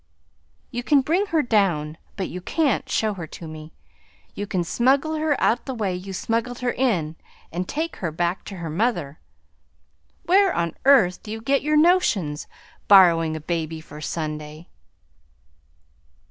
[0.71, 3.71] "You can bring her down, but you can't show her to me!
[4.33, 7.17] You can smuggle her out the way you smuggled her in
[7.51, 9.19] and take her back to her mother.
[10.23, 12.47] Where on earth do you get your notions,
[12.87, 14.69] borrowing a baby for Sunday!"